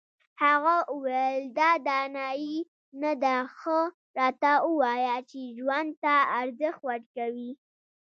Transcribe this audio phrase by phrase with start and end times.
[0.43, 2.57] هغه وویل دا دانایي
[3.01, 3.79] نه ده ښه
[4.19, 7.51] راته ووایه چې ژوند ته ارزښت ورکوې.